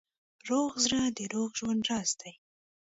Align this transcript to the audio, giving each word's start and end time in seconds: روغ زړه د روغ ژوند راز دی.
روغ 0.49 0.71
زړه 0.85 1.01
د 1.17 1.19
روغ 1.33 1.49
ژوند 1.59 1.81
راز 1.89 2.09
دی. 2.21 2.31